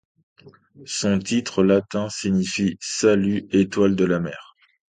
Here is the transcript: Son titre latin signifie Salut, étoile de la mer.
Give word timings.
Son 0.87 1.19
titre 1.19 1.61
latin 1.63 2.09
signifie 2.09 2.79
Salut, 2.81 3.47
étoile 3.51 3.95
de 3.95 4.05
la 4.05 4.19
mer. 4.19 4.55